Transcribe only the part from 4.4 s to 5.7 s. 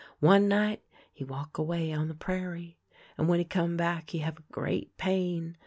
great pain.